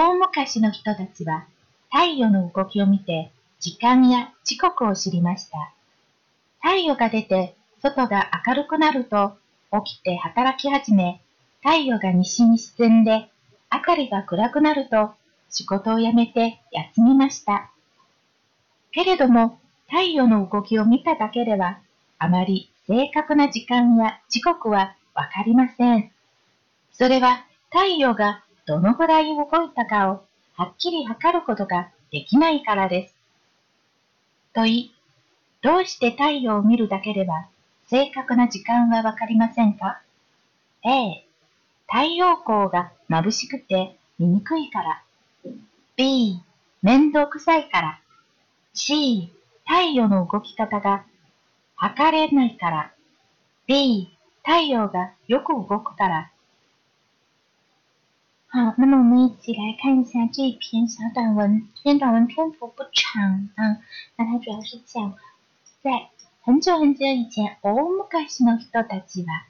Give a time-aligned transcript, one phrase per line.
[0.00, 1.44] 大昔の人たちは
[1.92, 5.74] 太陽の動きを見て時間や時刻を知りました。
[6.62, 9.36] 太陽が出て外が明るくなると
[9.84, 11.20] 起きて働き始め、
[11.62, 13.28] 太陽が西に沈んで
[13.70, 15.10] 明かりが暗くなると
[15.50, 17.70] 仕事を辞めて休みました。
[18.92, 19.58] けれども
[19.88, 21.78] 太陽の動きを見ただけでは
[22.18, 26.10] あまり正確な時間や時刻はわかりません。
[26.90, 30.24] それは太陽がどのぐらい動いたかを
[30.54, 33.14] はっきり測ることができないからです。
[34.54, 34.94] と言い、
[35.60, 37.48] どうして太陽を見るだけでは
[37.88, 40.00] 正確な時間はわかりませんか
[40.84, 41.26] ?A、
[41.88, 45.02] 太陽光が眩しくて見にくいから。
[45.96, 46.40] B、
[46.80, 48.00] 面倒くさいから。
[48.72, 49.32] C、
[49.66, 51.04] 太陽の動き方が
[51.74, 52.92] 測れないから。
[53.66, 56.30] D、太阳がよく動くから。
[58.49, 61.67] 好，那么我们一起来看一下这一篇小短文。
[61.75, 63.77] 这篇短文篇幅不长啊，
[64.15, 65.13] 那它主要是讲
[65.81, 66.09] 在
[66.41, 67.73] 很久很久以前，大
[68.27, 69.45] 昔の人たちは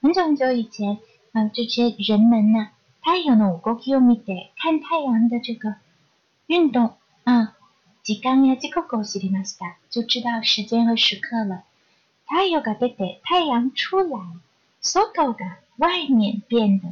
[0.00, 0.98] 很久很久以前，
[1.32, 2.70] 啊，这些人们呢，
[3.02, 5.74] 太陽の動きを見て看太陽的这个
[6.46, 7.56] 运动啊，
[8.04, 11.64] 時間や時刻を知りました，就知道时间和时刻了。
[12.26, 14.36] 太陽が出て太陽出来，
[14.80, 16.86] 外が外面变得。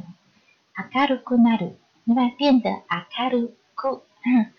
[0.92, 4.52] 明るくなる，另外变得明るく，嗯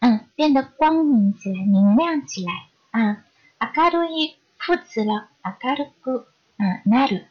[0.00, 3.24] 嗯，变得光明起来，明亮起来啊。
[3.60, 6.26] 明るい副词了，明るく
[6.58, 7.26] 嗯なる。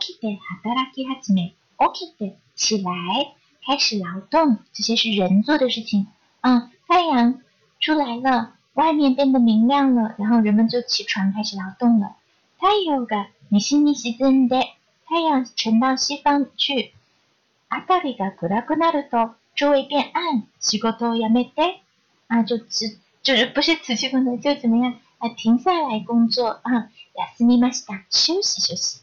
[0.00, 1.54] 起きて働き始め，
[1.94, 2.92] 起きて起来，
[3.64, 6.08] 开始劳动，这些是人做的事情。
[6.42, 7.40] 嗯，太阳
[7.80, 12.16] 出来了，外面变得明亮了，然后人们就起床开始劳动了。
[12.58, 14.76] 太陽が西に沈んで。
[15.08, 16.92] 太阳沉到西方去。
[17.70, 21.80] 明かりが暗くなると周围变暗，仕事を辞めて
[22.28, 29.02] 啊，就只就是不是辞去工作，就怎么样啊，停下来工作啊，休みました，休息休息。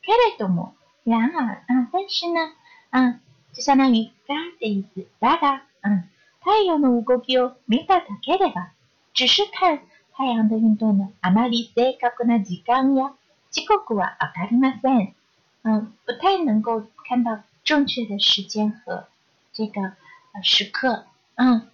[0.00, 0.74] けれども，
[1.04, 2.52] 然而啊，但是呢
[2.90, 3.20] 啊，
[3.52, 5.06] 就相当于が的意思。
[5.20, 6.08] だが，嗯，
[6.40, 8.70] 太陽の動きを見ただけでは，
[9.14, 9.78] 只是看
[10.12, 13.12] 太陽的运动呢，あまり正確な時間や
[13.50, 15.14] 時刻はわかりません。
[15.63, 19.07] 嗯，不太能够看到正确的时间和
[19.53, 19.81] 这个
[20.33, 21.05] 呃时刻。
[21.35, 21.67] 嗯，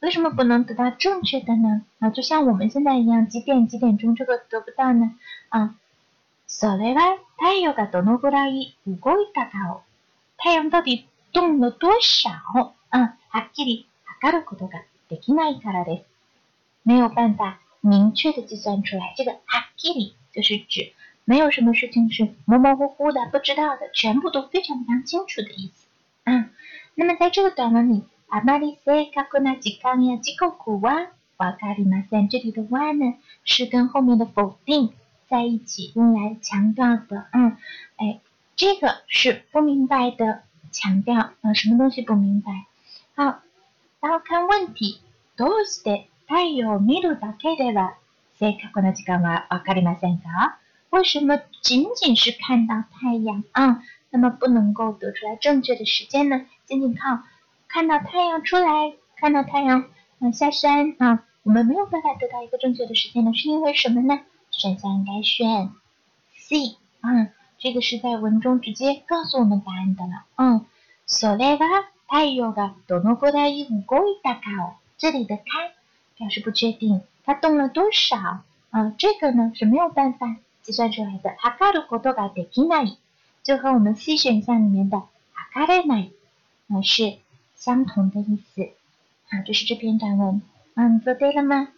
[0.00, 1.82] 为什么不能得到正确的呢？
[1.98, 5.14] 啊，就像我们现在一样，几点几点钟这个得不到呢？
[5.48, 5.74] 啊，
[6.48, 9.82] それは太陽がどのぐらい動いたかを、
[10.36, 12.74] 太陽到底动了多少？
[12.90, 16.04] 啊，はっきり測ることができないからです。
[16.84, 19.14] 没有办法明确的计算出来。
[19.16, 19.38] 这个はっ
[19.76, 20.94] きり就是指。
[21.24, 25.86] 没有什么事情是模模糊糊的、不知道的，全部都非常非常清楚的意思。
[26.24, 26.50] 嗯，
[26.94, 30.50] 那么在这个短文里，あまり正確な時間や時刻
[30.80, 31.08] は
[31.38, 32.28] わかりません。
[32.28, 34.92] 这里的は呢，是跟后面的否定
[35.28, 37.26] 在一起用来强调的。
[37.32, 37.56] 嗯，
[37.96, 38.20] 哎，
[38.56, 40.42] 这个是不明白的
[40.72, 41.32] 强调。
[41.42, 42.66] 呃，什么东西不明白？
[43.14, 43.40] 好，
[44.00, 45.00] 然后看问题。
[45.36, 47.94] どうして太陽を見るだけでは
[48.38, 50.58] 正確な時間はわかりませんか？
[50.90, 56.46] 为什么仅仅是看到太阳啊，那么不能够得出来正确的时间呢？
[56.66, 57.22] 仅仅靠
[57.68, 59.84] 看到太阳出来，看到太阳
[60.18, 63.32] 嗯下山啊，我们没有办法得到一个正确的时间呢？
[63.34, 64.20] 是因为什么呢？
[64.50, 65.70] 选项应该选
[66.36, 70.24] C 啊，这个是在文中直接告诉我们答案的了。
[70.36, 70.64] 嗯，
[71.06, 74.74] それは太陽がどのくらい動いたか。
[74.98, 75.72] 这里的开
[76.18, 78.92] 表示不确定，它动了多少啊？
[78.98, 80.36] 这个呢是没有办法。
[80.65, 82.97] 计算出来的測ることができない，
[83.43, 85.03] 就和我们 C 选项里面的
[85.53, 86.11] 測れない
[86.69, 87.19] 啊是
[87.55, 88.69] 相同的意思。
[89.29, 90.41] 好，这是这篇短文，
[90.73, 91.69] 嗯，做对了吗？